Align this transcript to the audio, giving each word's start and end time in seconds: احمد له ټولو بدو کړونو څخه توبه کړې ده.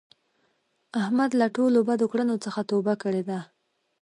احمد 1.01 1.31
له 1.39 1.47
ټولو 1.55 1.77
بدو 1.89 2.05
کړونو 2.11 2.35
څخه 2.45 2.61
توبه 2.69 2.93
کړې 3.03 3.21
ده. 3.29 3.39